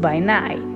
[0.00, 0.67] By Night.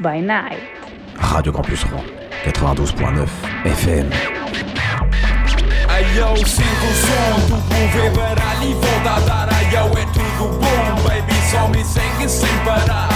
[0.00, 0.60] by Night.
[1.16, 2.04] Radio Campus Rouen,
[2.44, 3.28] 92.9
[3.64, 4.08] FM.
[5.88, 9.48] Ayo, sinto o som, tu mover baralho e volta a dar.
[9.52, 13.08] Ayo, é tudo bom, baby, só me segue sem parar.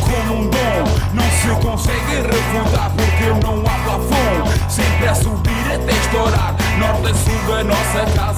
[0.00, 0.84] Como um dom,
[1.14, 4.70] não se consegue refutar porque não há plafond.
[4.70, 8.29] Sempre a subir até estourar, norte a sul da nossa casa.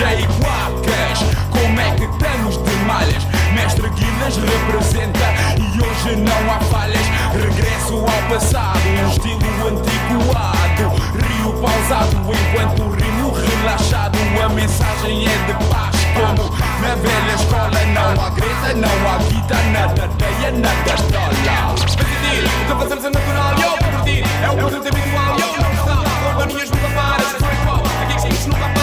[0.00, 1.18] E quacas
[1.50, 3.22] Como é que estamos de malhas?
[3.54, 5.26] Mestre Guinness representa
[5.58, 7.06] E hoje não há falhas.
[7.32, 10.88] Regresso ao passado Um estilo antiquado.
[11.20, 14.18] Rio pausado enquanto rimo relaxado.
[14.42, 17.84] A mensagem é de paz como na velha escola.
[17.92, 21.30] Não há greta, não há vida Na tateia, na tatola
[21.96, 23.54] Pedir, então fazemos a natural.
[23.62, 25.38] Eu curtir, é o conceito habitual.
[25.38, 28.79] Eu não está, organias nunca paras aqui é que nunca paras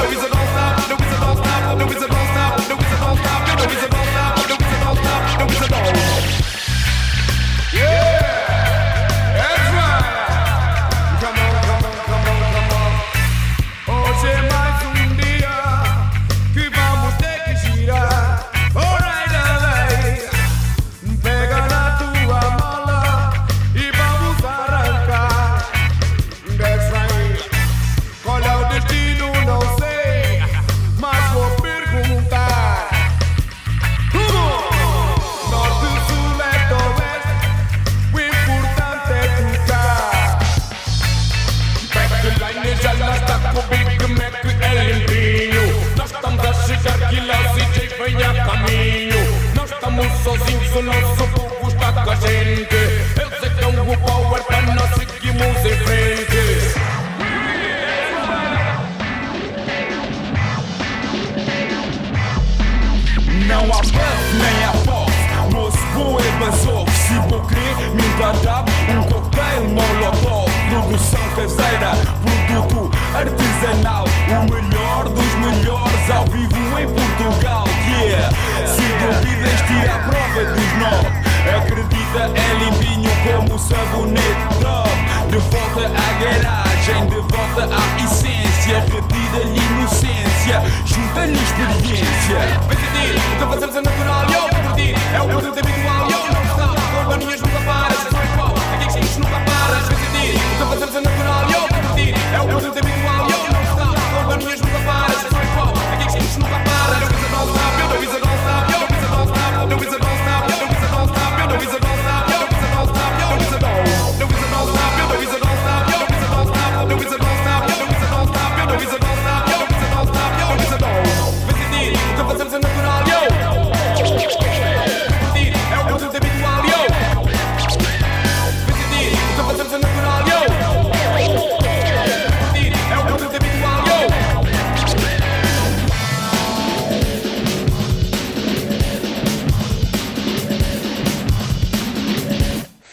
[0.00, 0.88] No, it's a don't stop.
[0.88, 1.78] No, it's a don't stop.
[1.78, 2.58] No, it's a don't stop.
[2.68, 4.48] No, it's a don't stop.
[4.48, 6.19] No, it's a don't stop.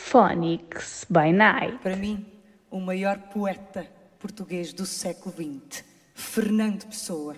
[0.10, 1.80] Phonics by Night.
[1.84, 2.26] Para mim,
[2.72, 3.86] o maior poeta
[4.18, 5.84] português do século XX,
[6.16, 7.36] Fernando Pessoa.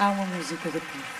[0.00, 1.15] Há uma música da Pinta.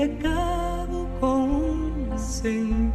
[0.00, 2.89] E acabo com um sentido.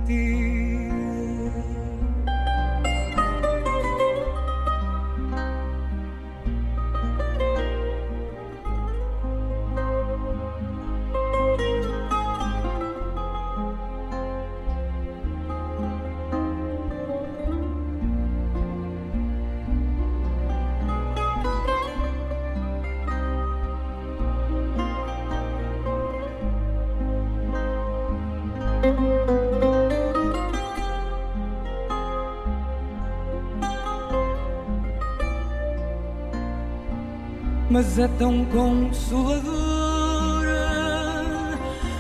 [37.76, 39.50] Mas é tão consoladora.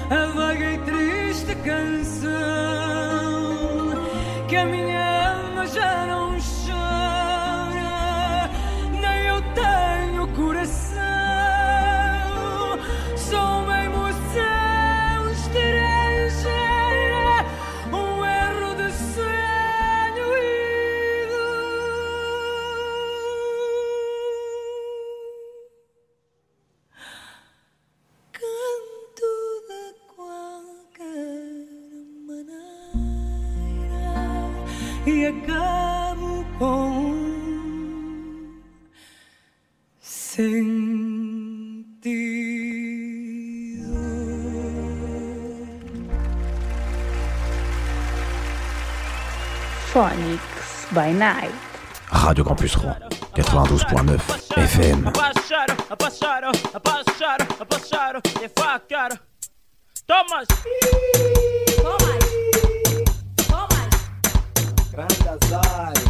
[0.09, 2.31] A vaga e triste canção
[4.47, 4.94] que a minha
[51.15, 51.53] Night.
[52.11, 52.95] Radio Campus Rouen,
[53.33, 54.21] 92.9
[54.57, 55.07] FM.
[55.07, 55.77] Abaixaram,
[58.39, 59.19] devagar.
[60.05, 60.47] Thomas!
[64.91, 66.04] Grande azar.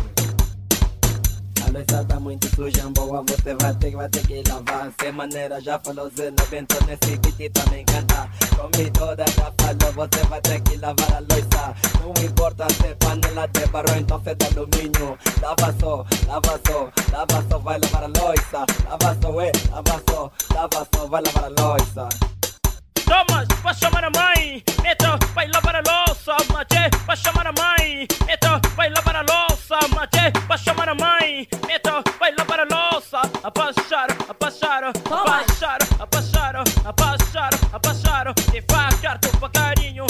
[1.76, 4.90] A louça tá muito suja, boa, você vai ter, vai ter que lavar.
[4.98, 8.30] Sem maneira, já falou Zé, não vento nesse beat também canta.
[8.56, 11.76] Comi toda, já falou, você vai ter que lavar a louça.
[12.00, 15.18] Não importa se é panela de barro, então se é de alumínio.
[15.42, 18.66] Lava só, lava só, lava só, vai lavar a louça.
[18.90, 22.35] Lava só, ué, lava só, lava só, vai lavar a louça.
[23.06, 24.64] Thomas, vai chamar a mãe.
[24.82, 26.36] Neto, vai lavar a louça.
[26.52, 28.08] Mate, vai chamar a mãe.
[28.26, 29.78] Neto, vai lavar a louça.
[29.96, 31.48] Mate, vai chamar a mãe.
[31.68, 33.22] Neto, vai lavar a louça.
[33.44, 38.34] Abaixaram, abaixaram, abaixaram, abaixaram, abaixaram, abaixaram.
[38.52, 40.06] Devagar, devagarinho.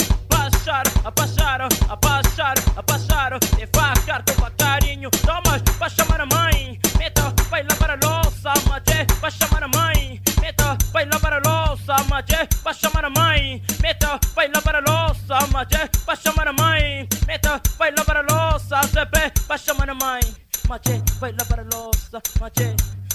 [12.66, 13.62] Vai chamar a mãe.
[13.80, 15.38] Neto, vai lavar a louça.
[15.52, 17.08] Mate, vai chamar a mãe.
[17.24, 18.80] Neto, vai lavar a louça.
[18.92, 20.20] Zepe, vai chamar a mãe.
[20.68, 22.20] Mate, vai lavar a louça.
[22.40, 22.74] Mate,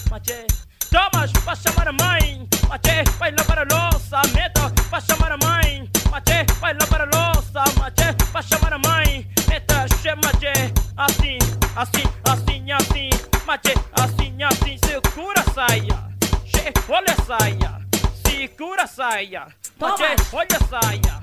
[0.09, 0.47] mate.
[0.89, 2.47] Thomas, vai chamar a mãe.
[2.69, 4.21] Mate, vai lavar a louça.
[4.33, 5.89] Neto, vai chamar a mãe.
[6.09, 7.63] Mate, vai lavar a louça.
[7.77, 9.29] Mate, vai chamar a mãe.
[9.49, 10.47] Neto, chama de
[10.95, 11.37] assim,
[11.75, 13.09] assim, assim, assim.
[13.45, 16.11] Mate, assim, assim, segura a saia.
[16.45, 17.80] Che, olha a saia.
[18.41, 19.45] Segura a saia.
[19.79, 21.21] Mate, olha a saia.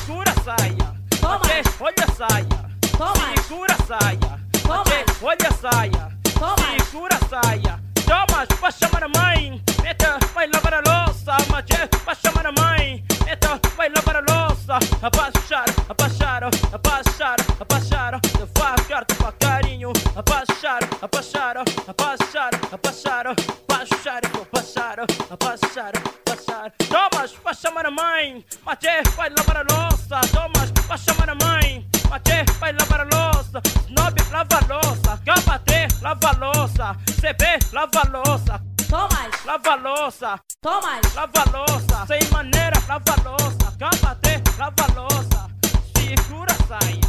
[0.00, 0.94] Segura a saia.
[1.20, 3.42] Mate, olha a saia.
[3.42, 4.38] Segura a saia.
[4.68, 6.84] Mate, olha a saia.
[6.84, 7.80] Segura a saia.
[8.06, 9.60] Thomas, vai chamar a mãe.
[9.82, 11.32] Neta, vai lavar a louça.
[11.50, 11.74] Mate,
[12.04, 13.04] vai chamar a mãe.
[13.24, 14.78] Neta, vai lavar a louça.
[15.02, 18.20] Abaixaram, abaixaram, abaixaram, abaixaram.
[18.20, 19.90] Devagar, devagarinho.
[20.14, 23.34] Abaixaram, abaixaram, abaixaram, abaixaram.
[23.76, 26.00] Abaixaram, abaixaram, abaixaram,
[26.46, 26.72] abaixaram.
[26.88, 28.44] Thomas, vai chamar a mãe.
[28.64, 30.20] Mate, vai lavar a louça.
[30.32, 31.86] Thomas, vai chamar a mãe.
[32.08, 33.62] Mate, vai lavar a louça.
[33.86, 35.20] Snob, lava a louça.
[35.24, 36.96] Gabate, lava a louça.
[37.20, 38.62] CB, lava a louça.
[38.88, 40.40] Toma, lava a louça.
[40.60, 42.06] Toma, lava a louça.
[42.06, 43.76] Sem maneira, lava a louça.
[43.78, 45.50] Cápate, lava a louça.
[45.96, 47.00] Segura a saia.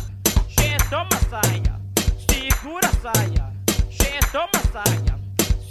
[0.47, 1.77] Che, toma saia.
[2.29, 3.53] Segura a saia.
[3.89, 5.19] Che, toma saia.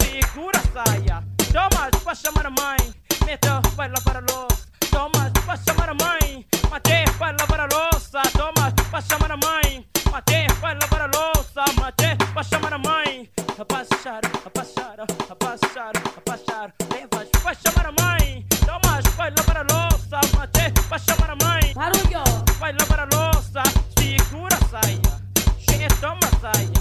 [0.01, 1.25] Segura a saia.
[1.53, 3.06] Toma, vai chamar a mãe.
[3.27, 4.67] Meta, vai lavar a louça.
[4.89, 6.47] Toma, vai chamar a mãe.
[6.71, 8.23] Mate, vai lavar a louça.
[8.39, 9.85] Toma, vai chamar a mãe.
[10.13, 11.65] Mate, vai lavar a louça.
[11.81, 13.29] Mate, vai chamar a mãe.
[13.59, 16.73] A passar, a passar, a passar, a passar.
[16.93, 18.47] Levas, vai chamar a mãe.
[18.65, 20.21] Toma, vai lavar a louça.
[20.37, 21.75] Mate, vai chamar a mãe.
[21.75, 22.23] Barulho,
[22.61, 23.63] vai lavar a louça.
[23.99, 25.01] Segura a saia.
[25.59, 26.81] Che, toma a saia.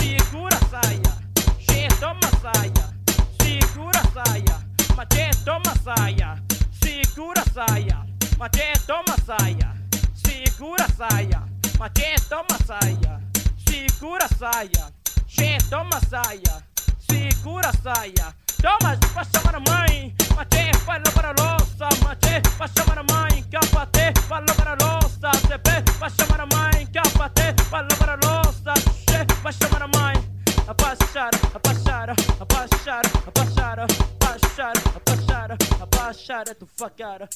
[0.00, 1.12] Segura a saia.
[1.58, 2.94] Che, toma a saia.
[3.38, 4.53] Segura a saia.
[4.96, 6.40] Mate, toma saia.
[6.82, 8.06] Segura saia.
[8.38, 9.74] Mate, toma saia.
[10.14, 11.42] Segura saia.
[11.78, 13.20] Mate, toma saia.
[13.68, 14.92] Segura saia.
[15.26, 16.62] Che, toma saia.
[17.10, 18.34] Segura saia.
[18.62, 20.14] Toma, vai chamar a mãe.
[20.36, 21.88] Mate, vai lavar a louça.
[22.04, 23.42] Mate, vai chamar a mãe.
[23.50, 25.30] Capate, vai lavar a louça.
[25.48, 26.86] CP, vai chamar a mãe.
[26.86, 28.74] Capate, vai lavar a louça.
[29.06, 30.33] Che, vai chamar a mãe.
[30.66, 33.88] A passar, a passar, a passar, a passar, a
[35.92, 37.28] a a tu facada.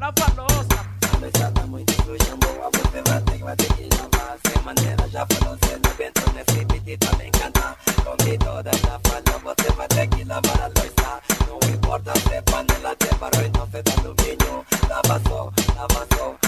[0.00, 0.78] Lava a louça.
[1.12, 4.36] Cabeça tá muito suja, boa, você vai ter, vai ter que lavar.
[4.44, 9.40] Sem maneira, já falou, cê não aguentou nesse beat também cantar Comi toda, já falou,
[9.44, 11.22] você vai ter que lavar a louça.
[11.46, 16.47] Não importa se é panela de barro, então cê tá domínio Lava só, lava só,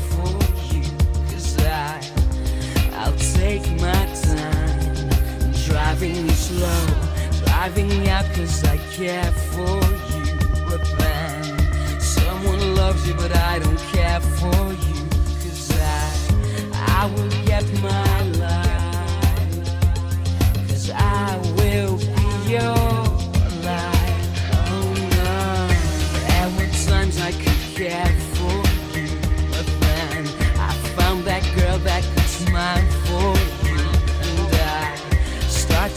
[6.01, 6.87] Driving you slow,
[7.45, 9.77] driving out cause I care for
[10.09, 10.35] you.
[10.67, 15.07] But then, someone loves you, but I don't care for you.
[15.43, 16.11] Cause I,
[16.73, 19.69] I will get my life.
[20.69, 23.10] Cause I will be your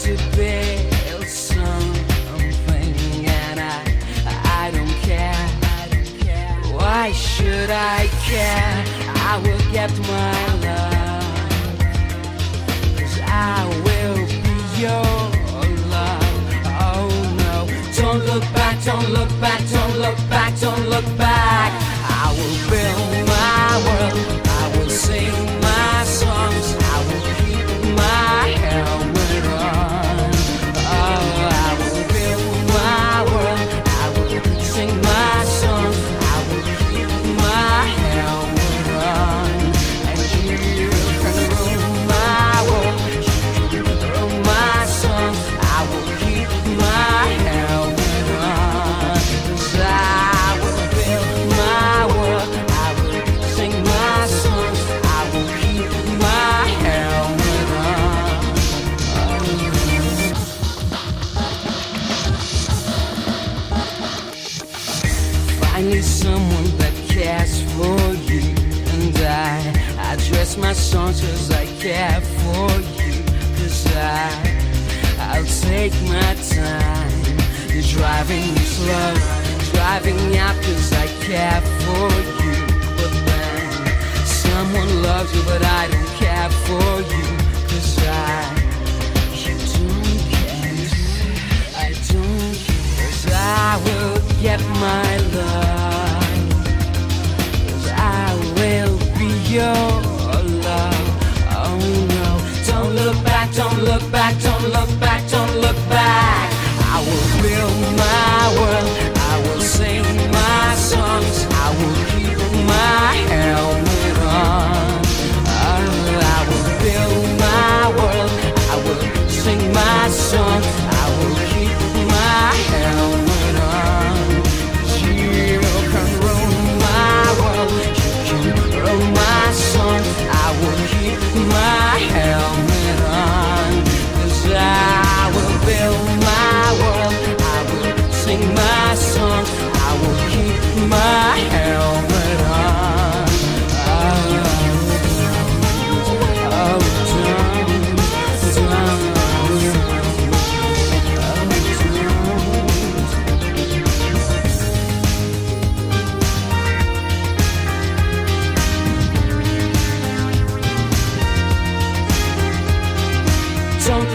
[0.05, 2.93] to build something.
[3.25, 3.81] And I,
[4.61, 5.47] I don't care.
[6.77, 8.85] Why should I care?
[9.31, 11.25] I will get my love.
[12.99, 14.45] Cause I will be.
[16.87, 17.09] Oh
[17.41, 17.55] no.
[17.95, 21.71] Don't look back, don't look back, don't look back, don't look back.
[22.21, 24.19] I will build my world.
[24.45, 25.64] I will sing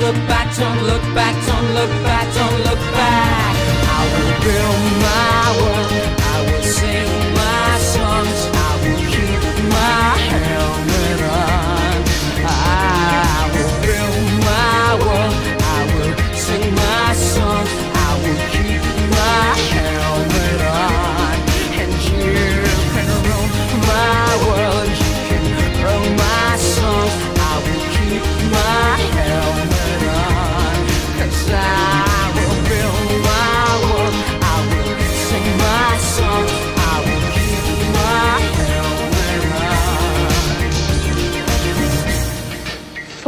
[0.01, 3.55] look back, don't look back, don't look back, don't look back.
[3.97, 5.93] I will build my world,
[6.33, 7.70] I will sing my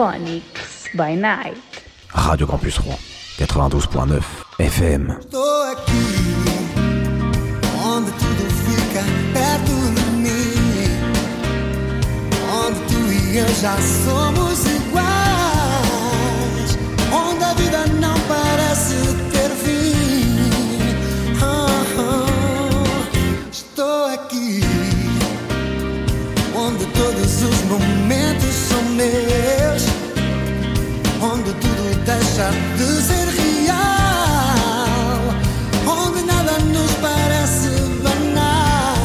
[0.03, 1.62] Phonics by Night.
[2.12, 2.99] Radio Campus Rouen,
[3.38, 4.21] 92.9
[4.59, 5.11] FM.
[5.21, 6.03] Estou aqui,
[7.87, 10.99] onde tudo fica perto de mim.
[12.51, 15.09] Onde tu e eu já somos iguais.
[17.12, 18.97] Onde a vida não parece
[19.31, 20.51] ter fim.
[21.41, 23.49] Oh, oh.
[23.53, 24.65] Estou aqui,
[26.57, 29.72] onde todos os momentos são meus
[31.23, 33.77] onde tudo deixa de ser real,
[35.87, 37.71] onde nada nos parece
[38.03, 39.05] banal.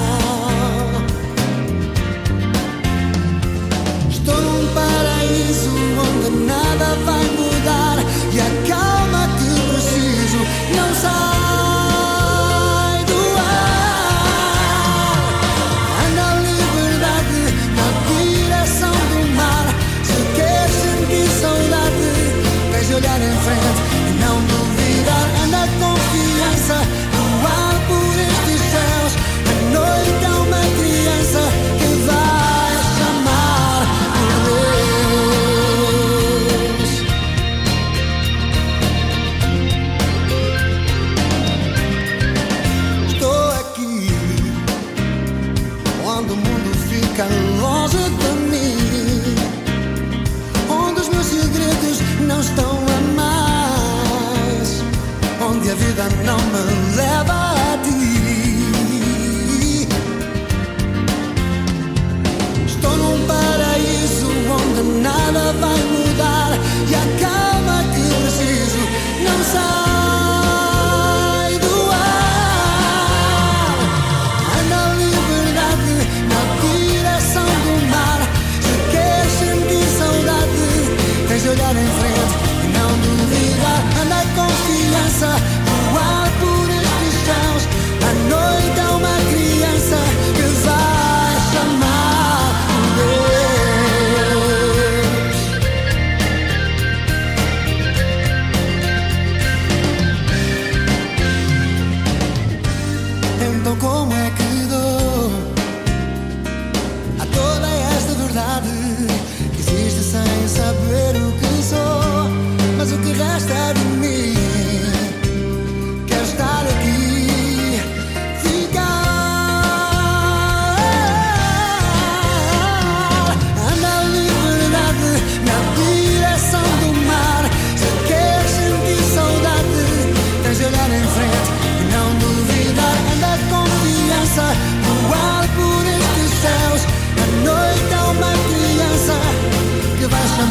[4.09, 5.69] Estou num paraíso
[6.01, 7.26] onde nada vai.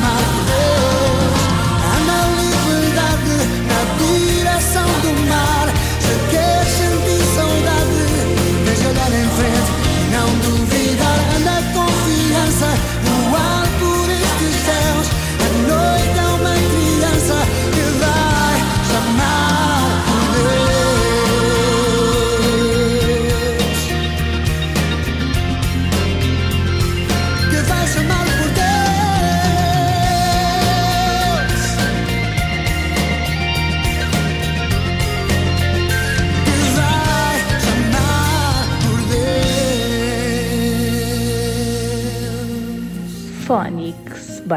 [0.06, 0.45] my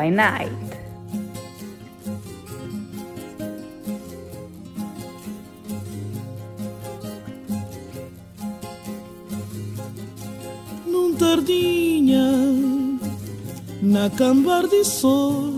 [0.10, 0.52] by night.
[10.86, 12.28] Num tardinha,
[13.82, 15.54] na cambar de sol,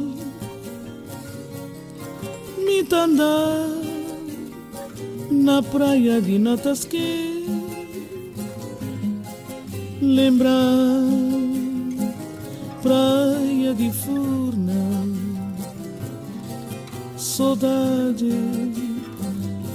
[2.58, 3.70] mitandar
[5.30, 7.48] na praia de Natasque,
[10.02, 11.22] lembrar
[12.82, 14.41] praia de fogo
[17.62, 18.34] saudade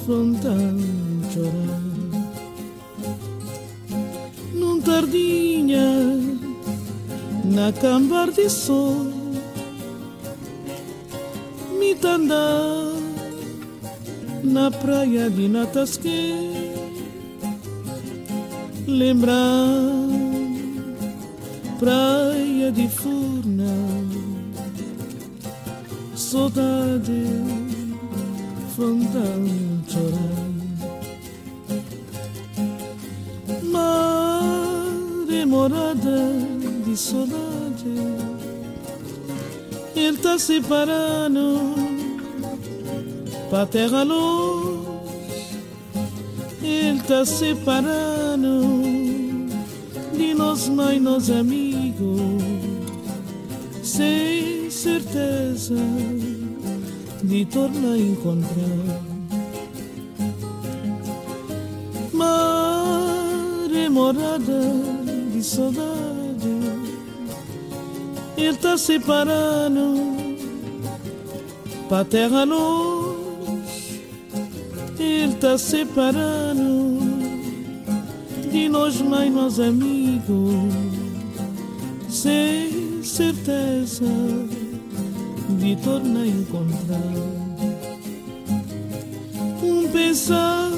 [0.04, 0.76] frontal
[1.32, 1.86] chorar.
[4.52, 5.88] Num tardinha
[7.44, 9.06] na cambar de sol
[11.78, 12.92] me tandar
[14.42, 16.34] na praia de Natasque
[18.88, 19.68] lembrar
[21.78, 23.74] praia de Furna
[26.16, 27.65] saudade
[28.76, 29.40] frontal
[29.88, 30.46] chorar
[33.72, 36.18] mar demorada
[36.84, 37.94] de saudade.
[39.96, 41.58] Ele tá separando
[43.48, 44.76] pra terra longe
[46.62, 48.82] ele tá separando
[50.12, 52.20] de nós mãe nós amigos.
[53.82, 55.76] Sem certeza
[57.26, 59.02] de tornar a encontrar
[62.12, 64.60] mar é morada
[65.32, 65.86] de saudade
[68.36, 69.96] ele tá separando
[71.88, 74.04] pra terra longe
[75.00, 77.00] ele tá separando
[78.52, 80.72] de nós mãe nós amigos
[82.08, 84.04] sem certeza
[85.48, 87.12] de tornar a encontrar
[89.62, 90.70] um pensar.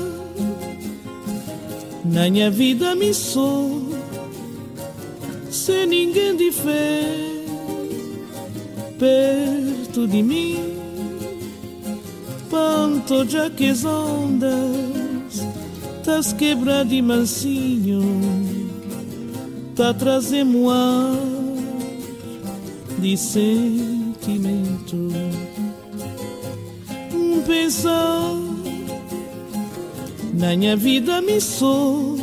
[2.05, 3.89] Na minha vida me sou
[5.51, 7.03] sem ninguém de fé
[8.99, 10.57] perto de mim
[12.51, 15.43] panto já que as ondas
[16.05, 18.01] tas quebra de mansinho
[19.77, 21.15] tá trazendo ar
[22.99, 23.98] de sentimento
[24.97, 25.21] um
[27.47, 28.35] pensar
[30.35, 32.17] na minha vida me sou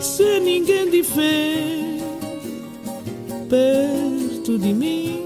[0.00, 1.76] sem ninguém de fé
[3.48, 5.22] perto de mim.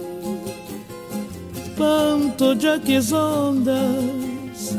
[1.76, 4.76] Panto já que as ondas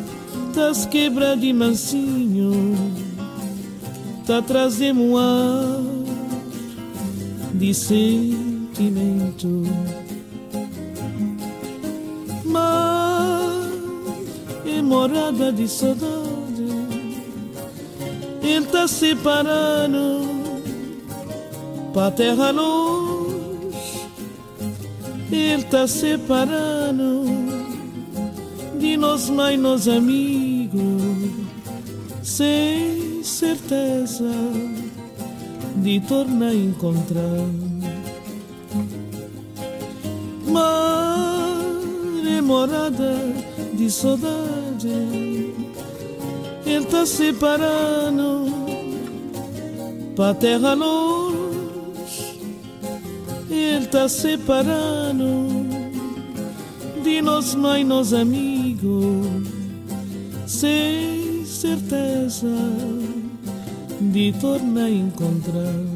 [0.54, 2.76] tas quebra de mansinho
[4.26, 5.82] tá trazendo ar
[7.54, 9.64] de sentimento
[14.92, 16.68] morada de saudade.
[18.44, 20.28] Ele tá separando
[21.94, 23.32] pra terra longe
[25.32, 27.24] ele tá separando
[28.78, 30.82] de nós mãe nós amigos.
[32.22, 34.30] Sem certeza
[35.78, 37.48] de tornar encontrar.
[40.48, 41.72] Mar
[42.28, 43.16] é morada
[43.74, 48.46] de saudade ele tá separando
[50.16, 52.40] pra terra longe
[53.50, 55.26] ele tá separando
[57.04, 59.28] de nós mãe nós amigos
[60.48, 62.48] sem certeza
[64.00, 65.91] de tornar a encontrar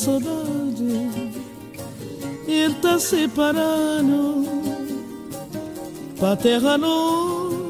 [0.00, 1.10] saudade
[2.80, 4.46] tá separando
[6.18, 7.60] pra terra longe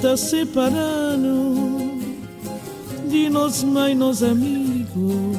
[0.00, 1.56] tá separando
[3.08, 5.36] de nós mãe nós amigos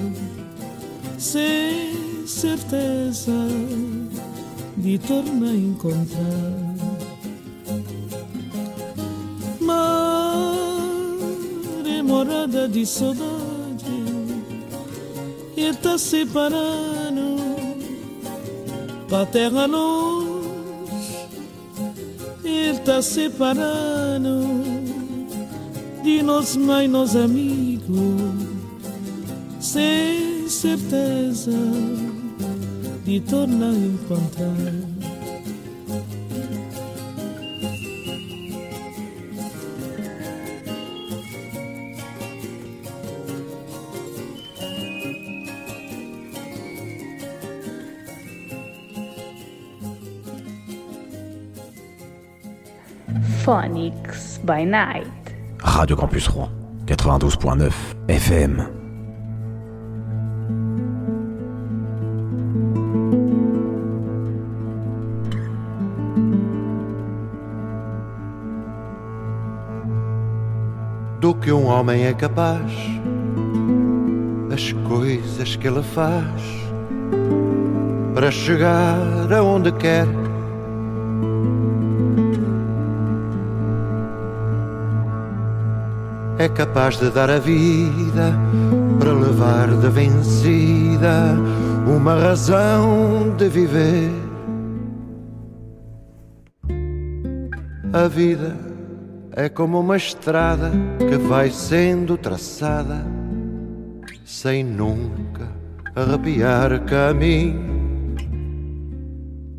[1.18, 3.32] sem certeza
[4.76, 6.76] de tornar a encontrar.
[9.62, 10.54] Mar
[11.86, 13.37] é morada de saudade
[15.58, 17.38] ele tá separando
[19.10, 20.28] pra terra longe
[22.46, 24.42] ele tá separando
[26.04, 27.90] de nós mãe nós amigos
[29.60, 31.52] sem certeza
[33.04, 34.97] de tornar encontrar
[53.48, 55.08] Phonics by Night.
[55.60, 56.50] Radio Campus Rouen,
[56.86, 57.72] 92.9
[58.10, 58.60] FM.
[71.22, 72.70] Do que um homem é capaz,
[74.54, 76.42] as coisas que ele faz
[78.14, 80.27] para chegar aonde quer.
[86.48, 88.34] É capaz de dar a vida
[88.98, 91.36] para levar de vencida
[91.86, 94.10] uma razão de viver.
[97.92, 98.56] A vida
[99.34, 103.06] é como uma estrada que vai sendo traçada
[104.24, 105.50] sem nunca
[105.94, 108.16] arrepiar caminho.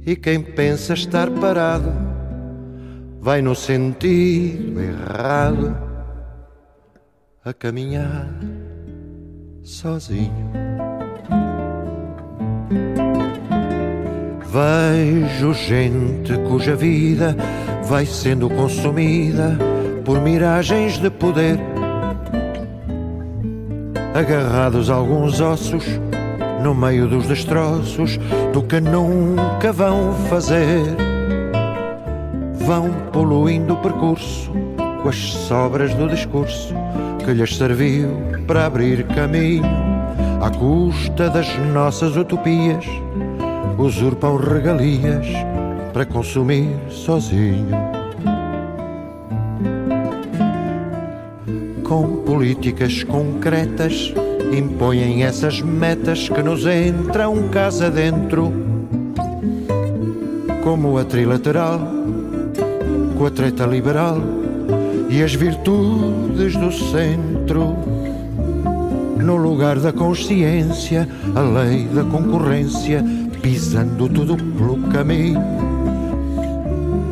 [0.07, 1.93] E quem pensa estar parado
[3.21, 5.88] vai no sentido errado
[7.49, 8.29] a caminhar
[9.63, 10.51] sozinho.
[14.53, 17.35] Vejo gente cuja vida
[17.85, 19.57] vai sendo consumida
[20.05, 21.59] por miragens de poder,
[24.15, 25.85] agarrados a alguns ossos
[26.63, 28.19] no meio dos destroços
[28.53, 30.83] do que nunca vão fazer.
[32.55, 34.53] Vão poluindo o percurso
[35.03, 36.75] com as sobras do discurso
[37.29, 38.09] que lhes serviu
[38.47, 39.63] para abrir caminho
[40.41, 42.87] à custa das nossas utopias.
[43.77, 45.27] Usurpam regalias
[45.93, 47.67] para consumir sozinho.
[51.85, 54.15] Com políticas concretas
[54.51, 58.51] impõem essas metas que nos entram casa dentro,
[60.65, 61.79] como a trilateral,
[63.19, 64.38] com a treta liberal
[65.09, 67.77] e as virtudes do centro.
[69.19, 73.05] No lugar da consciência, a lei da concorrência,
[73.43, 75.41] pisando tudo pelo caminho.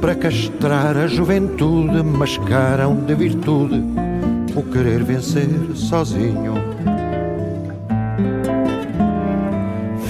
[0.00, 3.82] Para castrar a juventude, mascaram de virtude
[4.54, 6.76] o querer vencer sozinho.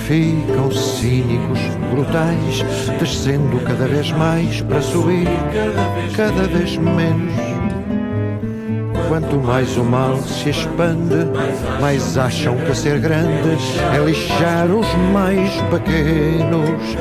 [0.06, 1.58] ficam cínicos,
[1.90, 2.64] brutais,
[3.00, 5.26] descendo cada vez mais para subir
[6.16, 7.45] cada vez menos.
[9.16, 11.26] Quanto mais o mal se expande,
[11.80, 13.56] mais acham que ser grande
[13.94, 16.98] é lixar os mais pequenos.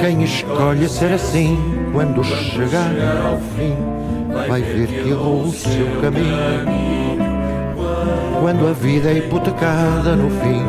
[0.00, 1.58] Quem escolhe ser assim,
[1.92, 2.94] quando chegar
[3.26, 3.76] ao fim,
[4.48, 7.18] vai ver que errou o seu caminho.
[8.40, 10.64] Quando a vida é hipotecada no fim,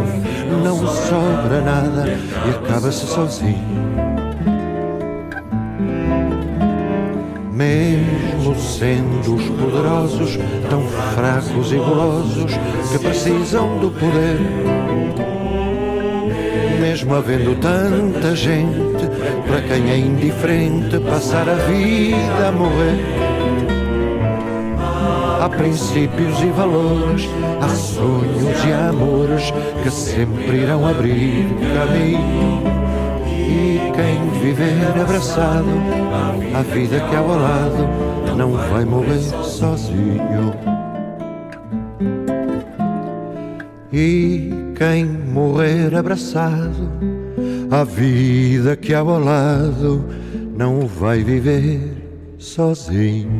[0.61, 3.90] não sobra nada e acaba-se sozinho.
[7.61, 10.81] Mesmo sendo os poderosos tão
[11.13, 12.53] fracos e golosos
[12.91, 14.39] que precisam do poder,
[16.79, 19.07] mesmo havendo tanta gente
[19.45, 22.99] para quem é indiferente passar a vida a morrer.
[25.39, 27.29] Há princípios e valores,
[27.61, 29.53] há sonhos e amores
[29.83, 31.45] que sempre irão abrir
[31.75, 32.90] caminho.
[33.51, 35.67] E quem viver abraçado
[36.55, 40.53] à vida que ao lado não vai morrer sozinho.
[43.91, 46.89] E quem morrer abraçado
[47.69, 50.05] à vida que ao lado
[50.55, 51.81] não vai viver
[52.37, 53.31] sozinho.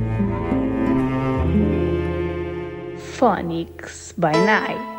[3.18, 4.91] Phonics by Night.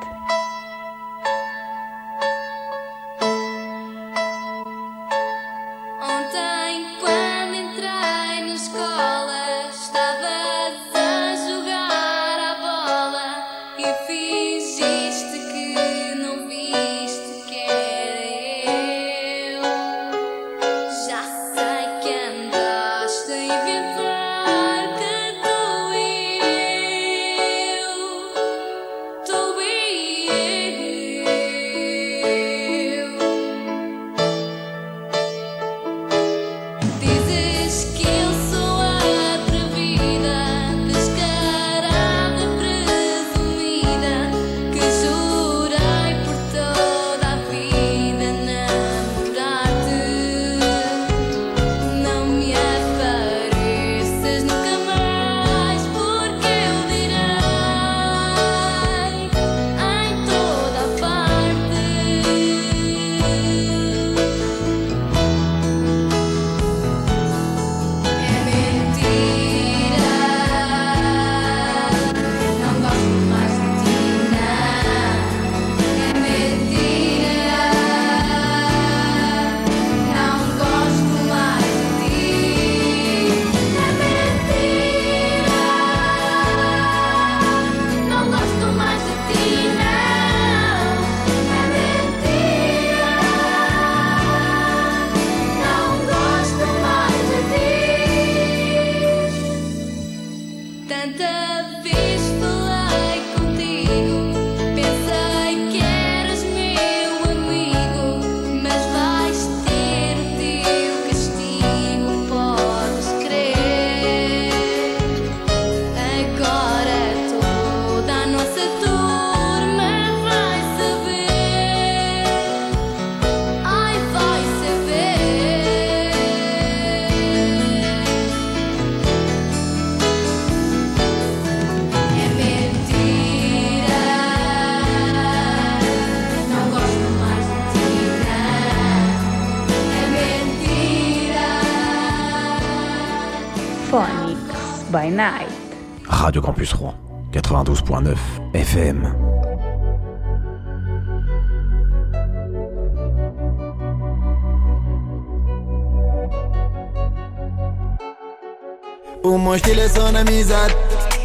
[159.93, 160.77] só na amizade.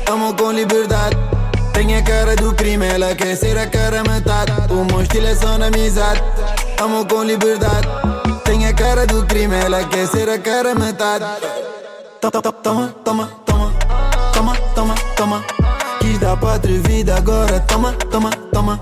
[0.10, 1.16] Amo com liberdade.
[1.74, 4.52] Tenho a cara do crime, ela quer ser a cara metade.
[4.70, 6.22] O meu estilo é só na amizade.
[6.82, 7.88] Amo com liberdade.
[8.44, 11.26] Tenho a cara do crime, ela quer ser a cara metade.
[12.20, 13.74] Toma, toma, toma, toma.
[14.34, 15.44] Toma, toma, toma.
[16.00, 17.60] Quis dar pra atrevida agora.
[17.62, 18.80] Toma, toma, toma.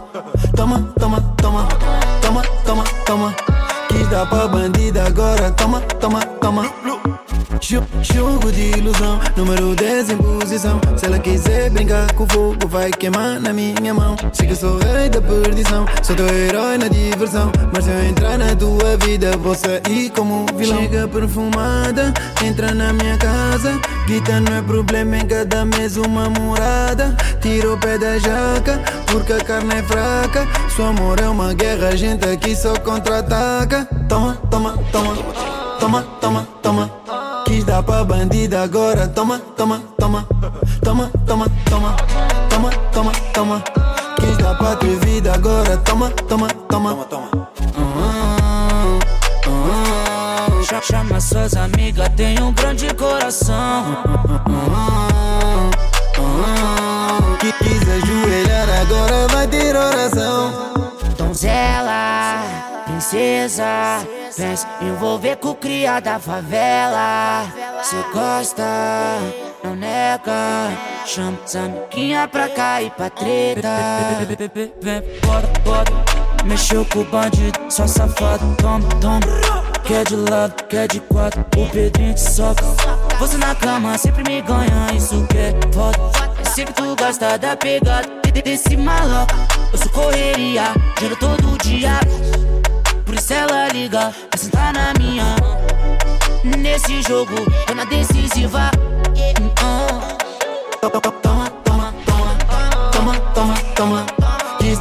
[0.56, 1.68] Toma, toma, toma.
[2.22, 3.36] Toma, toma, toma.
[3.90, 5.52] Quis dar pra bandida agora.
[5.52, 6.95] Toma, toma, toma.
[7.68, 10.80] Jogo de ilusão, número 10 em posição.
[10.96, 14.16] Se ela quiser brincar com fogo, vai queimar na minha mão.
[14.34, 17.52] Sei que sou rei da perdição, sou teu herói na diversão.
[17.74, 20.78] Mas se eu entrar na tua vida, vou sair como vilão.
[20.78, 22.14] Chega perfumada,
[22.46, 23.82] entra na minha casa.
[24.06, 27.18] Guita não é problema, em cada mês uma morada.
[27.42, 30.48] Tira o pé da jaca, porque a carne é fraca.
[30.76, 33.88] Seu amor é uma guerra, a gente aqui só contra-ataca.
[34.08, 35.16] Toma, toma, toma,
[35.80, 37.05] toma, toma, toma.
[37.76, 40.26] Quis dar pra bandida agora, toma, toma, toma,
[40.82, 41.96] toma, toma, toma,
[42.50, 43.64] toma, toma, toma.
[44.18, 47.28] Quis dar pra tua vida agora, toma, toma, toma, toma.
[50.64, 53.98] Cha- Chama suas amigas, tem um grande coração.
[57.42, 60.75] Que quis ajoelhar agora vai ter oração.
[63.20, 64.06] Princesa,
[64.36, 67.46] pensa envolver com o cria da favela.
[67.82, 68.62] Cê gosta,
[69.64, 70.70] não nega.
[71.06, 73.70] Chama essa amiguinha pra cá e pra treta.
[74.82, 75.86] Vem, bora, bora.
[76.44, 78.54] Mexeu com o bandido, só safado.
[78.58, 79.22] Toma, toma.
[79.86, 81.40] Quer de lado, quer de quatro.
[81.56, 82.66] O Pedrinho te soca.
[83.18, 85.98] Você na cama sempre me ganha, isso que é foda.
[86.38, 89.34] Eu sei que tu gosta da pegada de- desse maloca.
[89.72, 91.98] Eu sou correria, giro todo dia.
[93.06, 95.36] Por isso ela liga, pra sentar na minha.
[96.58, 97.36] Nesse jogo,
[97.68, 98.72] tô na decisiva.
[100.82, 101.94] Toma, toma, toma,
[102.92, 104.06] toma, toma, toma.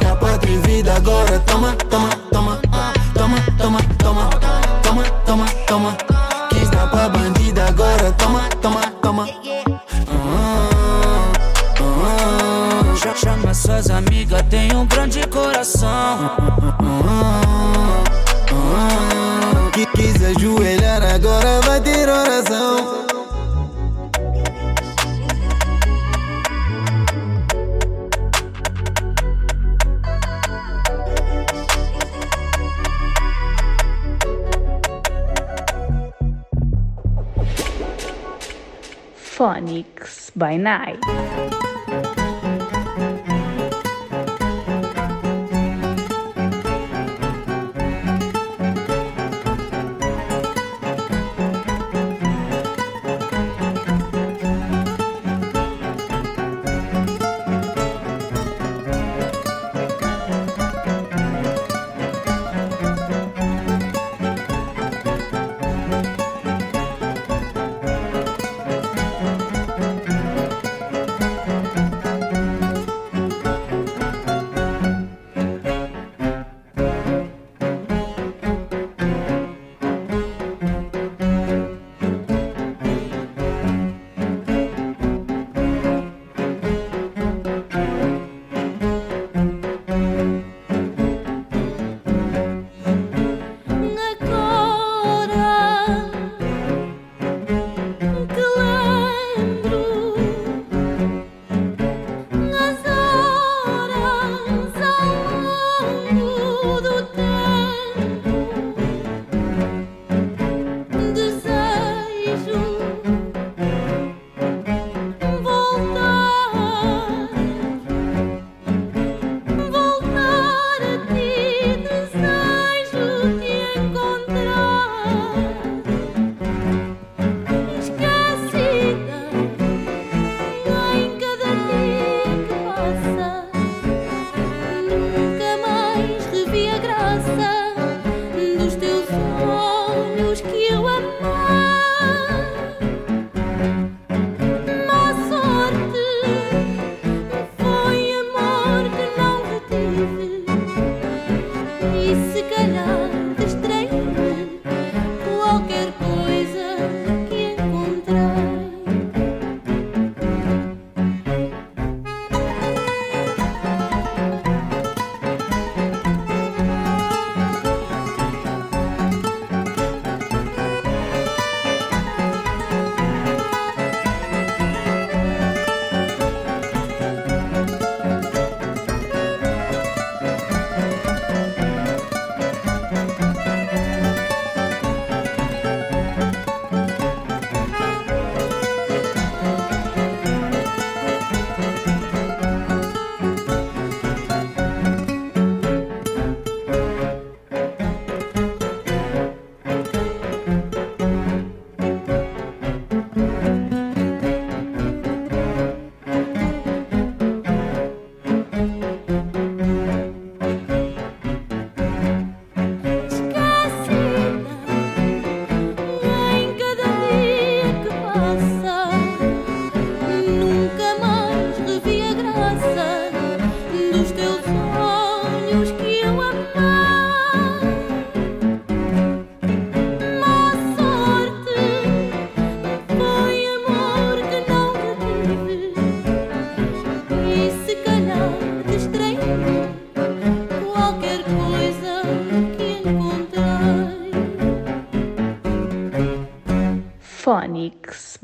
[0.01, 2.04] Dar pra tua vida agora, toma, toma,
[40.65, 41.44] Night.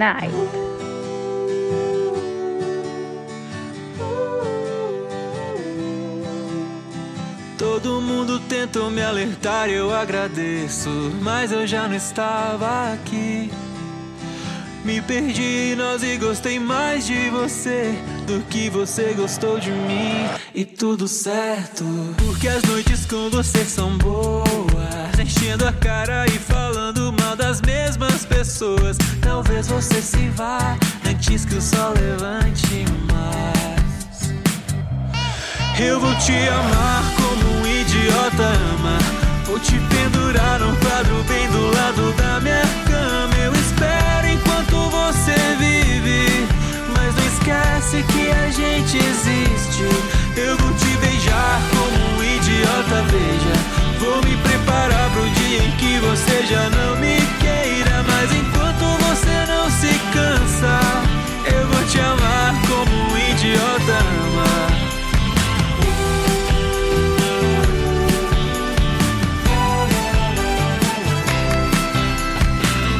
[0.00, 0.32] Night.
[7.58, 10.88] Todo mundo tentou me alertar, eu agradeço,
[11.20, 13.50] mas eu já não estava aqui.
[14.82, 17.94] Me perdi nós e gostei mais de você
[18.26, 20.26] do que você gostou de mim.
[20.54, 21.84] E tudo certo,
[22.16, 24.69] porque as noites com você são boas.
[25.30, 28.98] Enchendo a cara e falando mal das mesmas pessoas.
[29.22, 30.76] Talvez você se vá
[31.08, 34.32] antes que o sol levante mais.
[35.78, 38.98] Eu vou te amar como um idiota ama.
[39.46, 43.36] Vou te pendurar num quadro bem do lado da minha cama.
[43.36, 46.48] Eu espero enquanto você vive.
[46.92, 49.84] Mas não esquece que a gente existe.
[50.36, 53.80] Eu vou te beijar como um idiota, veja.
[54.00, 54.39] Vou me
[54.70, 58.04] preparar pro dia em que você já não me queira.
[58.06, 60.80] Mas enquanto você não se cansa,
[61.44, 63.98] eu vou te amar como um idiota
[64.28, 64.50] ama.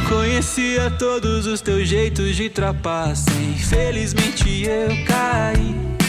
[0.08, 3.30] Conhecia todos os teus jeitos de trapaça.
[3.54, 5.99] Infelizmente eu caí.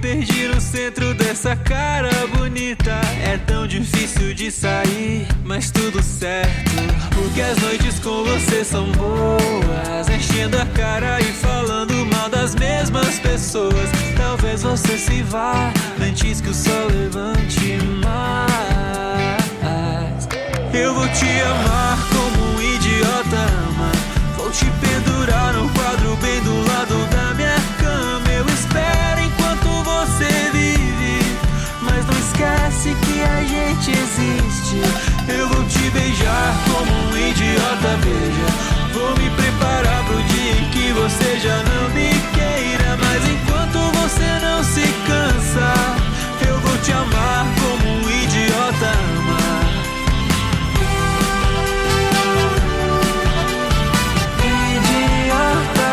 [0.00, 3.00] Perdi no centro dessa cara bonita.
[3.20, 6.70] É tão difícil de sair, mas tudo certo.
[7.12, 10.08] Porque as noites com você são boas.
[10.08, 13.90] Enchendo a cara e falando mal das mesmas pessoas.
[14.16, 19.38] Talvez você se vá antes que o sol levante mais.
[20.72, 23.90] Eu vou te amar como um idiota ama.
[24.36, 26.67] Vou te pendurar num quadro bem do lado
[33.28, 34.80] a gente existe.
[35.28, 38.48] Eu vou te beijar como um idiota, veja.
[38.92, 42.96] Vou me preparar pro dia em que você já não me queira.
[42.96, 45.74] Mas enquanto você não se cansa,
[46.48, 49.38] eu vou te amar como um idiota ama.
[55.68, 55.92] Idiota.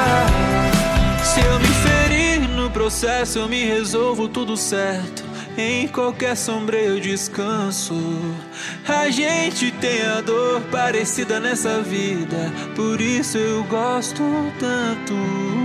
[1.24, 5.25] Se eu me ferir no processo, eu me resolvo tudo certo.
[5.58, 7.96] Em qualquer sombra eu descanso.
[8.88, 14.22] A gente tem a dor parecida nessa vida, por isso eu gosto
[14.60, 15.65] tanto.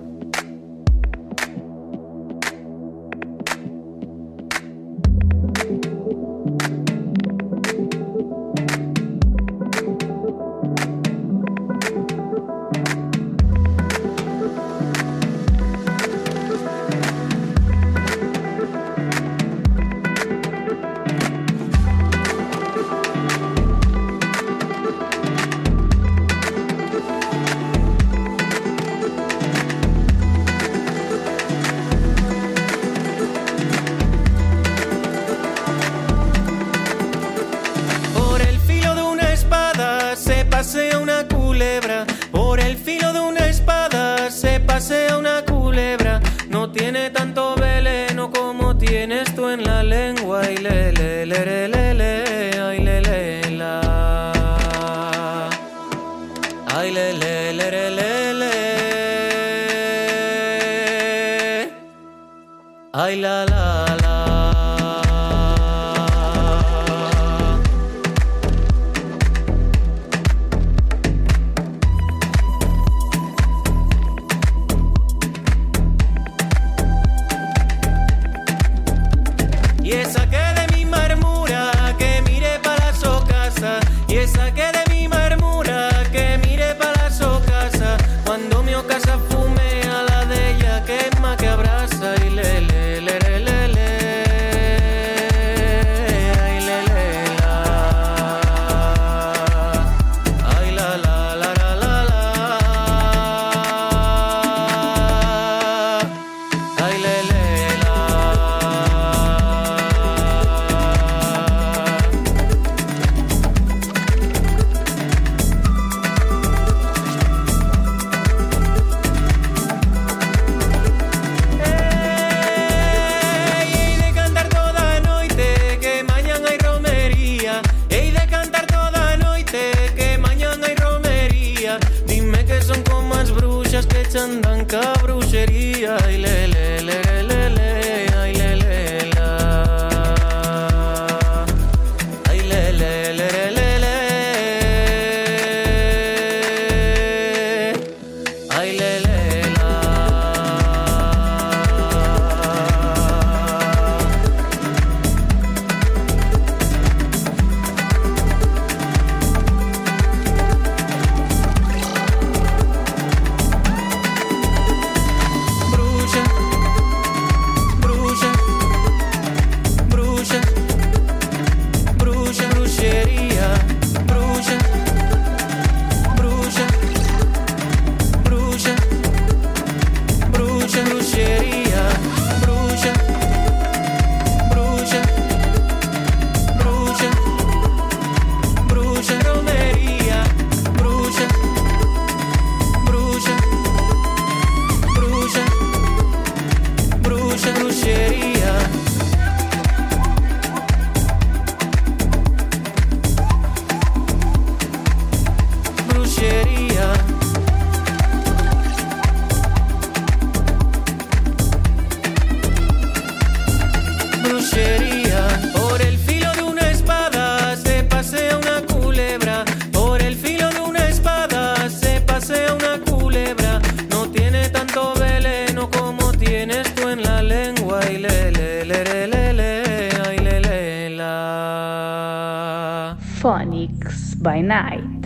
[234.51, 235.00] Night.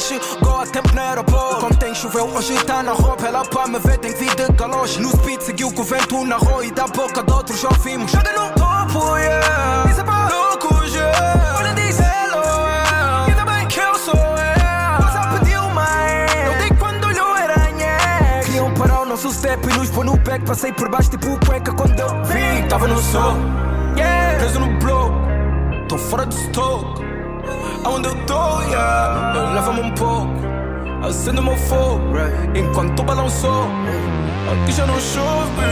[0.00, 1.60] Chegou a tempo no aeroporto.
[1.60, 4.52] Como tem choveu, hoje tá na roupa, ela para me ver tem que vir de
[4.52, 5.00] galoche.
[5.00, 8.10] No speed seguiu com o vento na rua e da boca de outros ouvimos.
[8.10, 9.90] Chega no topo, yeah.
[9.90, 11.54] Isso é para louco, yeah.
[11.58, 13.24] Olha, diz hello, yeah.
[13.26, 15.06] Ainda bem que eu sou eu.
[15.06, 16.46] Você pediu mais.
[16.46, 18.40] Eu dei quando olhou era nhé.
[18.44, 20.44] Queriam parar o nosso step e nos pôr no back.
[20.46, 22.66] Passei por baixo tipo cueca quando eu vi.
[22.68, 23.34] Tava no sol,
[23.96, 24.38] yeah.
[24.38, 25.14] Preso no bloco,
[25.88, 27.09] tô fora de stock.
[27.84, 29.34] Aonde eu tô, yeah.
[29.34, 30.40] Eu um pouco.
[31.02, 32.02] Acendo meu fogo,
[32.54, 33.64] enquanto balançou.
[34.52, 35.62] Aqui já não chove.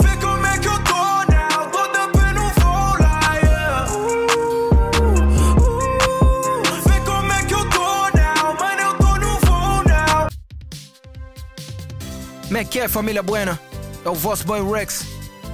[0.00, 0.58] Vê como é.
[12.48, 13.60] Como é que é, família buena?
[14.04, 15.04] É o vosso boy Rex.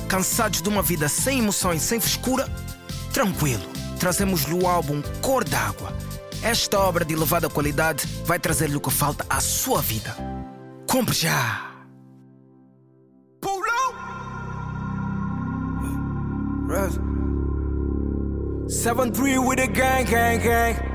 [0.09, 2.49] Cansados de uma vida sem emoções, sem frescura?
[3.15, 3.63] Tranquilo,
[4.01, 5.93] trazemos-lhe o álbum Cor d'Água.
[6.43, 10.17] Esta obra de elevada qualidade vai trazer-lhe o que falta à sua vida.
[10.91, 11.71] Compre já!
[18.67, 20.94] Seven three with a gang, gang, gang.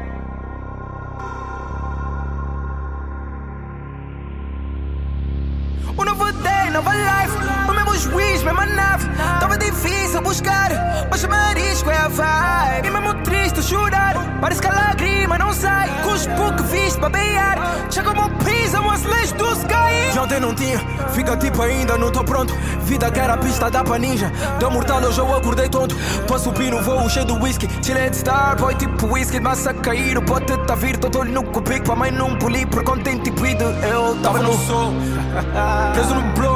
[8.54, 9.08] Mesma nave.
[9.40, 10.72] Tava difícil buscar,
[11.10, 12.88] mas o marisco é a vibe.
[12.88, 15.90] E mesmo triste chorar, parece que a lágrima não sai.
[16.04, 17.58] Cuspo que viste babear.
[17.90, 20.14] Chega como pisam as leis do sky.
[20.14, 20.80] Já ontem não tinha,
[21.14, 22.54] fica tipo ainda não tô pronto.
[22.82, 24.32] Vida que era pista da paninja.
[24.60, 25.96] Deu mortal, hoje eu acordei tonto.
[26.28, 27.70] Tô a subir no voo cheio de whisky.
[27.84, 29.40] Chile de star, boy tipo whisky.
[29.40, 30.98] Massa a cair, o pote tá vir.
[30.98, 32.68] Tô olho no cupico, pra mãe não polir.
[32.68, 34.94] Por contente tipo eu tava no sol.
[35.94, 36.49] Preso no bloco,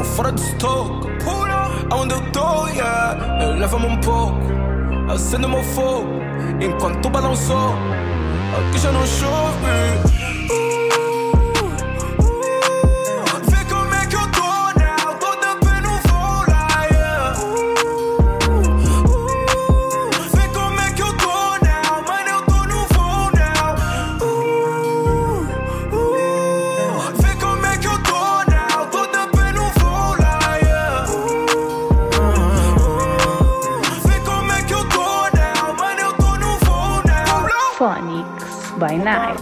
[0.00, 1.08] tô fora de stock.
[1.90, 3.42] Aonde eu tô, yeah.
[3.42, 4.40] Eu levo-me um pouco,
[5.12, 6.20] acendo meu fogo.
[6.60, 7.74] Enquanto balançou,
[8.56, 10.19] aqui já não chove.
[37.80, 39.40] Phonics by Night.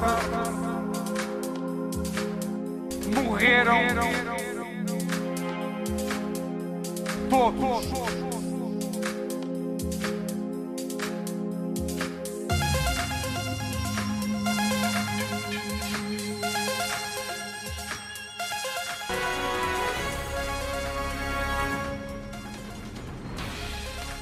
[3.12, 3.88] Morreram
[7.28, 7.88] todos.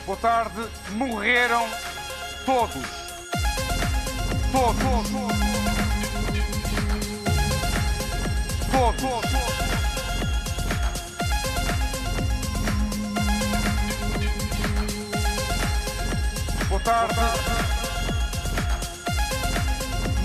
[0.06, 1.68] Boa tarde, morreram
[2.46, 3.05] todos.
[4.56, 5.10] Todos.
[8.72, 9.24] Todos.
[16.70, 17.20] Boa tarde.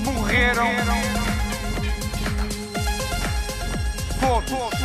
[0.05, 0.71] Morreram
[4.21, 4.80] todos.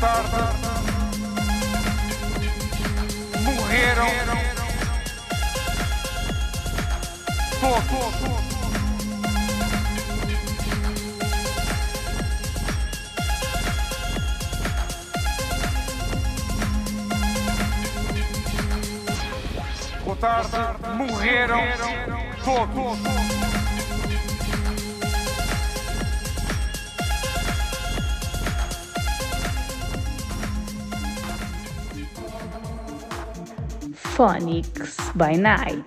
[0.00, 0.36] Tarde.
[3.42, 4.10] Morreram
[7.60, 8.36] todos.
[20.04, 20.56] Boa tarde.
[20.96, 21.62] Morreram
[22.44, 23.55] todos.
[34.16, 35.84] Phonics by Night.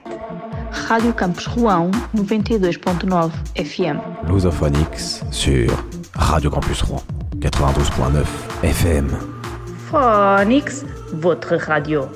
[0.88, 4.00] Rádio Campos Rouen 92.9 FM.
[4.28, 5.68] Lusophonix sur
[6.14, 7.02] Radio Campus Rouen
[7.40, 8.24] 92.9
[8.62, 9.10] FM.
[9.90, 12.08] Phonics, votre radio.